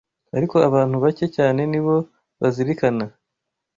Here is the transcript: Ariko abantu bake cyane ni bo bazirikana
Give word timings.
Ariko 0.37 0.55
abantu 0.69 0.95
bake 1.03 1.25
cyane 1.35 1.61
ni 1.71 1.79
bo 1.85 1.95
bazirikana 2.41 3.05